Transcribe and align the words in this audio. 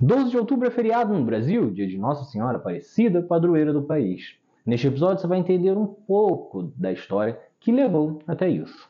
12 0.00 0.30
de 0.30 0.38
outubro 0.38 0.68
é 0.68 0.70
feriado 0.70 1.12
no 1.12 1.24
Brasil, 1.24 1.72
dia 1.72 1.88
de 1.88 1.98
Nossa 1.98 2.22
Senhora 2.30 2.56
Aparecida, 2.56 3.20
padroeira 3.20 3.72
do 3.72 3.82
país. 3.82 4.36
Neste 4.64 4.86
episódio 4.86 5.20
você 5.20 5.26
vai 5.26 5.38
entender 5.38 5.76
um 5.76 5.88
pouco 5.88 6.72
da 6.76 6.92
história 6.92 7.36
que 7.58 7.72
levou 7.72 8.20
até 8.24 8.48
isso. 8.48 8.88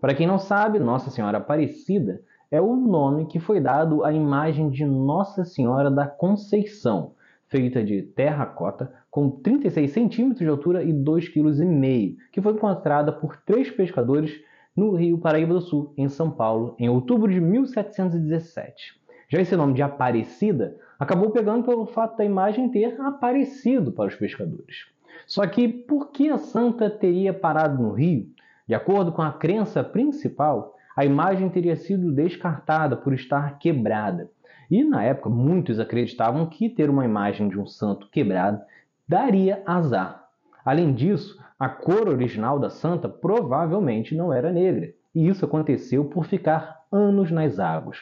Para 0.00 0.14
quem 0.14 0.24
não 0.24 0.38
sabe, 0.38 0.78
Nossa 0.78 1.10
Senhora 1.10 1.38
Aparecida 1.38 2.22
é 2.48 2.60
o 2.60 2.76
nome 2.76 3.26
que 3.26 3.40
foi 3.40 3.60
dado 3.60 4.04
à 4.04 4.12
imagem 4.12 4.70
de 4.70 4.84
Nossa 4.84 5.44
Senhora 5.44 5.90
da 5.90 6.06
Conceição, 6.06 7.14
feita 7.48 7.82
de 7.82 8.02
terracota 8.02 8.92
com 9.10 9.28
36 9.28 9.90
centímetros 9.90 10.44
de 10.44 10.48
altura 10.48 10.84
e 10.84 10.92
2,5 10.92 11.32
kg, 11.32 12.16
que 12.30 12.40
foi 12.40 12.52
encontrada 12.52 13.10
por 13.10 13.36
três 13.38 13.68
pescadores 13.68 14.32
no 14.76 14.94
Rio 14.94 15.18
Paraíba 15.18 15.54
do 15.54 15.60
Sul, 15.60 15.92
em 15.96 16.08
São 16.08 16.30
Paulo, 16.30 16.76
em 16.78 16.88
outubro 16.88 17.32
de 17.32 17.40
1717. 17.40 19.05
Já 19.28 19.40
esse 19.40 19.56
nome 19.56 19.74
de 19.74 19.82
Aparecida 19.82 20.76
acabou 20.98 21.30
pegando 21.30 21.64
pelo 21.64 21.86
fato 21.86 22.16
da 22.16 22.24
imagem 22.24 22.70
ter 22.70 23.00
aparecido 23.00 23.92
para 23.92 24.06
os 24.06 24.14
pescadores. 24.14 24.86
Só 25.26 25.46
que 25.46 25.66
por 25.66 26.10
que 26.12 26.28
a 26.28 26.38
santa 26.38 26.88
teria 26.88 27.34
parado 27.34 27.82
no 27.82 27.92
rio? 27.92 28.28
De 28.66 28.74
acordo 28.74 29.12
com 29.12 29.22
a 29.22 29.32
crença 29.32 29.82
principal, 29.82 30.76
a 30.96 31.04
imagem 31.04 31.48
teria 31.48 31.76
sido 31.76 32.12
descartada 32.12 32.96
por 32.96 33.12
estar 33.12 33.58
quebrada. 33.58 34.30
E 34.70 34.82
na 34.82 35.02
época, 35.02 35.28
muitos 35.28 35.78
acreditavam 35.78 36.46
que 36.46 36.68
ter 36.68 36.88
uma 36.88 37.04
imagem 37.04 37.48
de 37.48 37.58
um 37.58 37.66
santo 37.66 38.08
quebrado 38.10 38.60
daria 39.08 39.62
azar. 39.66 40.28
Além 40.64 40.92
disso, 40.94 41.40
a 41.58 41.68
cor 41.68 42.08
original 42.08 42.58
da 42.58 42.70
santa 42.70 43.08
provavelmente 43.08 44.14
não 44.16 44.32
era 44.32 44.52
negra, 44.52 44.92
e 45.14 45.28
isso 45.28 45.44
aconteceu 45.44 46.04
por 46.04 46.26
ficar 46.26 46.84
anos 46.90 47.30
nas 47.30 47.58
águas. 47.58 47.98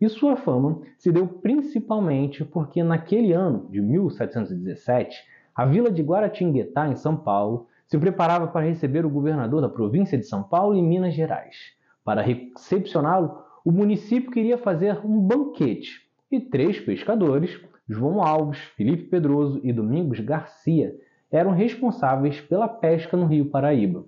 E 0.00 0.08
sua 0.08 0.36
fama 0.36 0.80
se 0.96 1.10
deu 1.10 1.26
principalmente 1.26 2.44
porque 2.44 2.82
naquele 2.82 3.32
ano 3.32 3.66
de 3.68 3.80
1717, 3.80 5.24
a 5.54 5.64
vila 5.64 5.90
de 5.90 6.02
Guaratinguetá, 6.02 6.88
em 6.88 6.94
São 6.94 7.16
Paulo, 7.16 7.66
se 7.86 7.98
preparava 7.98 8.46
para 8.46 8.66
receber 8.66 9.04
o 9.04 9.10
governador 9.10 9.60
da 9.60 9.68
província 9.68 10.16
de 10.16 10.24
São 10.24 10.42
Paulo 10.42 10.76
e 10.76 10.82
Minas 10.82 11.14
Gerais. 11.14 11.56
Para 12.04 12.22
recepcioná-lo, 12.22 13.42
o 13.64 13.72
município 13.72 14.30
queria 14.30 14.56
fazer 14.56 15.04
um 15.04 15.18
banquete 15.20 16.08
e 16.30 16.38
três 16.38 16.78
pescadores, 16.78 17.60
João 17.88 18.22
Alves, 18.22 18.58
Felipe 18.76 19.04
Pedroso 19.04 19.60
e 19.64 19.72
Domingos 19.72 20.20
Garcia, 20.20 20.94
eram 21.30 21.50
responsáveis 21.50 22.40
pela 22.40 22.68
pesca 22.68 23.16
no 23.16 23.26
Rio 23.26 23.46
Paraíba. 23.46 24.04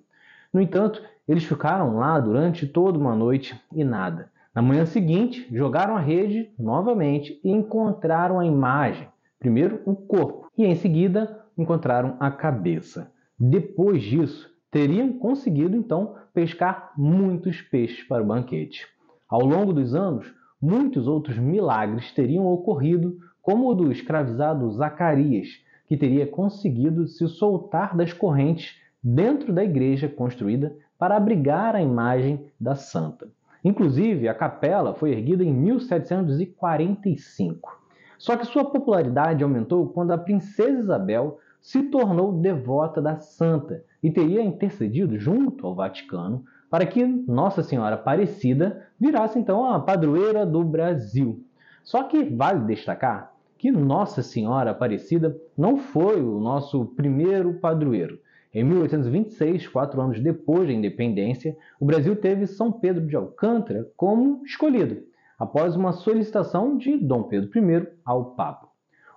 No 0.53 0.61
entanto, 0.61 1.03
eles 1.27 1.45
ficaram 1.45 1.97
lá 1.97 2.19
durante 2.21 2.67
toda 2.67 2.99
uma 2.99 3.15
noite 3.17 3.61
e 3.73 3.83
nada. 3.83 4.31
Na 4.61 4.67
manhã 4.67 4.85
seguinte, 4.85 5.49
jogaram 5.51 5.97
a 5.97 6.01
rede 6.01 6.51
novamente 6.59 7.41
e 7.43 7.51
encontraram 7.51 8.39
a 8.39 8.45
imagem. 8.45 9.09
Primeiro 9.39 9.81
o 9.87 9.97
corpo 9.97 10.51
e 10.55 10.67
em 10.67 10.75
seguida 10.75 11.47
encontraram 11.57 12.19
a 12.21 12.31
cabeça. 12.31 13.11
Depois 13.39 14.03
disso, 14.03 14.55
teriam 14.71 15.15
conseguido 15.15 15.75
então 15.75 16.15
pescar 16.35 16.93
muitos 16.95 17.63
peixes 17.63 18.07
para 18.07 18.23
o 18.23 18.27
banquete. 18.27 18.87
Ao 19.27 19.41
longo 19.41 19.73
dos 19.73 19.95
anos, 19.95 20.31
muitos 20.61 21.09
outros 21.09 21.39
milagres 21.39 22.13
teriam 22.13 22.45
ocorrido, 22.45 23.17
como 23.41 23.67
o 23.67 23.75
do 23.75 23.91
escravizado 23.91 24.71
Zacarias, 24.73 25.49
que 25.87 25.97
teria 25.97 26.27
conseguido 26.27 27.09
se 27.09 27.27
soltar 27.29 27.97
das 27.97 28.13
correntes 28.13 28.79
dentro 29.03 29.55
da 29.55 29.65
igreja 29.65 30.07
construída 30.07 30.77
para 30.99 31.17
abrigar 31.17 31.75
a 31.75 31.81
imagem 31.81 32.45
da 32.61 32.75
santa. 32.75 33.27
Inclusive, 33.65 34.29
a 34.29 34.35
capela 34.35 34.95
foi 34.95 35.13
erguida 35.13 35.45
em 35.45 35.53
1745. 35.53 37.81
Só 38.19 38.37
que 38.37 38.47
sua 38.47 38.65
popularidade 38.65 39.43
aumentou 39.43 39.89
quando 39.89 40.13
a 40.13 40.19
princesa 40.19 40.79
Isabel 40.79 41.39
se 41.61 41.83
tornou 41.85 42.33
devota 42.33 43.01
da 43.01 43.19
santa 43.19 43.85
e 44.03 44.11
teria 44.11 44.43
intercedido 44.43 45.19
junto 45.19 45.67
ao 45.67 45.75
Vaticano 45.75 46.45
para 46.71 46.87
que 46.87 47.05
Nossa 47.05 47.63
Senhora 47.63 47.97
Aparecida 47.97 48.87
virasse 48.99 49.39
então 49.39 49.65
a 49.65 49.81
padroeira 49.81 50.47
do 50.47 50.65
Brasil. 50.65 51.45
Só 51.83 52.05
que 52.05 52.25
vale 52.25 52.65
destacar 52.65 53.33
que 53.59 53.71
Nossa 53.71 54.23
Senhora 54.23 54.71
Aparecida 54.71 55.37
não 55.57 55.77
foi 55.77 56.23
o 56.23 56.41
nosso 56.41 56.87
primeiro 56.87 57.55
padroeiro. 57.55 58.19
Em 58.53 58.65
1826, 58.65 59.69
quatro 59.69 60.01
anos 60.01 60.19
depois 60.19 60.67
da 60.67 60.73
independência, 60.73 61.57
o 61.79 61.85
Brasil 61.85 62.17
teve 62.17 62.49
São 62.49 62.73
Pedro 62.73 63.07
de 63.07 63.15
Alcântara 63.15 63.87
como 63.97 64.43
escolhido, 64.45 65.05
após 65.39 65.77
uma 65.77 65.93
solicitação 65.93 66.77
de 66.77 66.97
Dom 66.97 67.23
Pedro 67.23 67.49
I 67.57 67.87
ao 68.05 68.35
Papa. 68.35 68.67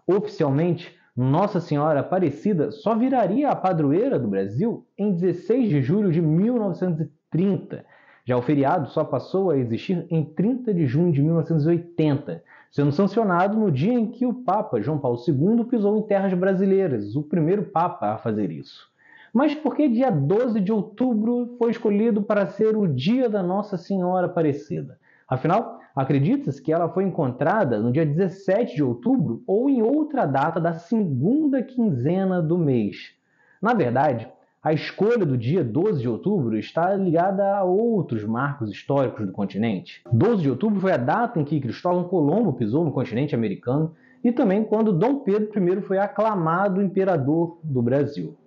Oficialmente, 0.06 0.96
Nossa 1.18 1.60
Senhora 1.60 2.02
Aparecida 2.02 2.70
só 2.70 2.96
viraria 2.96 3.50
a 3.50 3.56
padroeira 3.56 4.20
do 4.20 4.28
Brasil 4.28 4.86
em 4.96 5.12
16 5.16 5.68
de 5.68 5.82
julho 5.82 6.12
de 6.12 6.22
1930. 6.22 7.84
Já 8.26 8.38
o 8.38 8.42
feriado 8.44 8.88
só 8.90 9.04
passou 9.04 9.50
a 9.50 9.58
existir 9.58 10.06
em 10.12 10.24
30 10.24 10.76
de 10.76 10.86
junho 10.86 11.12
de 11.12 11.24
1980, 11.24 12.44
sendo 12.72 12.92
sancionado 12.92 13.58
no 13.58 13.72
dia 13.72 13.94
em 13.94 14.12
que 14.12 14.28
o 14.28 14.44
Papa 14.44 14.80
João 14.80 15.00
Paulo 15.00 15.20
II 15.28 15.66
pisou 15.66 15.98
em 15.98 16.04
terras 16.04 16.36
brasileiras, 16.36 17.16
o 17.16 17.24
primeiro 17.24 17.64
Papa 17.64 18.14
a 18.14 18.18
fazer 18.20 18.52
isso. 18.52 18.93
Mas 19.34 19.56
por 19.56 19.76
que 19.76 19.90
dia 19.90 20.12
12 20.12 20.60
de 20.62 20.72
outubro 20.72 21.56
foi 21.58 21.72
escolhido 21.72 22.22
para 22.22 22.46
ser 22.46 22.78
o 22.78 22.86
dia 22.86 23.28
da 23.28 23.42
Nossa 23.42 23.78
Senhora 23.78 24.28
Aparecida? 24.28 25.00
Afinal, 25.28 25.80
acredita-se 25.96 26.62
que 26.62 26.72
ela 26.72 26.88
foi 26.88 27.04
encontrada 27.04 27.80
no 27.80 27.92
dia 27.92 28.06
17 28.06 28.76
de 28.76 28.84
outubro 28.84 29.42
ou 29.48 29.68
em 29.68 29.82
outra 29.82 30.28
data 30.28 30.60
da 30.60 30.74
segunda 30.74 31.64
quinzena 31.64 32.44
do 32.44 32.60
mês. 32.60 33.16
Na 33.60 33.74
verdade, 33.74 34.30
a 34.62 34.72
escolha 34.72 35.26
do 35.26 35.36
dia 35.36 35.64
12 35.64 36.02
de 36.02 36.08
outubro 36.08 36.56
está 36.56 36.94
ligada 36.94 37.58
a 37.58 37.64
outros 37.64 38.24
marcos 38.24 38.70
históricos 38.70 39.26
do 39.26 39.32
continente. 39.32 40.04
12 40.12 40.44
de 40.44 40.50
outubro 40.52 40.80
foi 40.80 40.92
a 40.92 40.98
data 40.98 41.40
em 41.40 41.44
que 41.44 41.60
Cristóvão 41.60 42.04
Colombo 42.04 42.54
pisou 42.54 42.86
no 42.86 42.92
continente 42.92 43.34
americano 43.34 43.96
e 44.24 44.32
também 44.32 44.64
quando 44.64 44.94
Dom 44.94 45.22
Pedro 45.22 45.50
I 45.58 45.82
foi 45.82 45.98
aclamado 45.98 46.84
imperador 46.84 47.58
do 47.64 47.82
Brasil. 47.82 48.38